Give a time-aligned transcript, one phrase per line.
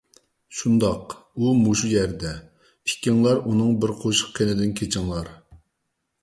[0.59, 2.31] شۇنداق، ئۇ مۇشۇ يەردە.
[2.89, 5.31] ئىككىڭلار ئۇنىڭ بىر قوشۇق قېنىدىن كېچىڭلار.